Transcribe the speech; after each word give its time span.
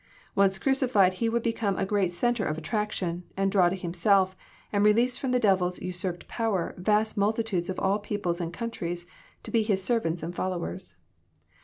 Once 0.33 0.57
crucified, 0.57 1.13
He 1.21 1.29
would 1.29 1.43
become 1.43 1.77
a 1.77 1.85
great 1.85 2.11
centre 2.11 2.43
of 2.47 2.57
attraction, 2.57 3.21
and 3.37 3.51
draw 3.51 3.69
to 3.69 3.75
Himself, 3.75 4.35
and 4.73 4.83
release 4.83 5.15
from 5.19 5.31
the 5.31 5.37
devil's 5.39 5.79
usurped 5.79 6.27
power, 6.27 6.73
vast 6.75 7.19
multitudes 7.19 7.69
of 7.69 7.79
all 7.79 7.99
peoples 7.99 8.41
and 8.41 8.51
countries, 8.51 9.05
to 9.43 9.51
be 9.51 9.61
His 9.61 9.83
servants 9.83 10.23
and 10.23 10.33
followers. 10.35 10.95